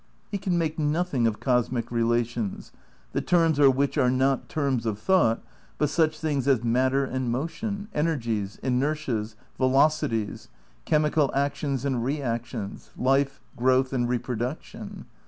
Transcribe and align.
He 0.31 0.39
can 0.39 0.57
make 0.57 0.79
nothing 0.79 1.27
of 1.27 1.39
cosmic 1.39 1.91
relations, 1.91 2.71
the 3.11 3.21
terms 3.21 3.59
of 3.59 3.75
which 3.75 3.99
are 3.99 4.09
not 4.09 4.49
terms 4.49 4.87
of 4.87 4.97
thought 4.97 5.43
but 5.77 5.91
such 5.91 6.17
things 6.17 6.47
as 6.47 6.63
matter 6.63 7.05
and 7.05 7.31
motion, 7.31 7.87
energies, 7.93 8.59
inertias, 8.63 9.35
velocities; 9.59 10.47
chemical 10.85 11.29
actions 11.35 11.85
and 11.85 12.03
re 12.03 12.19
actions; 12.19 12.89
life, 12.97 13.41
growth 13.55 13.93
and 13.93 14.09
reproduction. 14.09 15.05